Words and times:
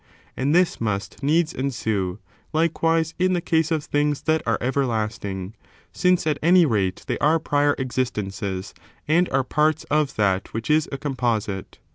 And 0.35 0.55
this 0.55 0.81
must 0.81 1.21
needs 1.21 1.53
ensue, 1.53 2.17
likewise, 2.53 3.13
in 3.19 3.33
the 3.33 3.39
case 3.39 3.69
of 3.69 3.83
things 3.83 4.23
that 4.23 4.41
are 4.47 4.57
everlasting; 4.59 5.53
since, 5.91 6.25
at 6.25 6.39
any 6.41 6.65
rate, 6.65 7.03
they 7.05 7.19
are 7.19 7.39
pnor 7.39 7.79
existences, 7.79 8.73
and 9.07 9.29
are 9.29 9.43
parts 9.43 9.83
of 9.91 10.15
that 10.15 10.53
which 10.55 10.71
is 10.71 10.89
a 10.91 10.97
composite. 10.97 11.77